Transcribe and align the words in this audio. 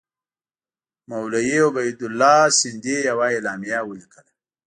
مولوي 1.09 1.57
عبیدالله 1.67 2.39
سندي 2.59 2.95
یوه 3.09 3.25
اعلامیه 3.35 3.79
ولیکله. 3.89 4.31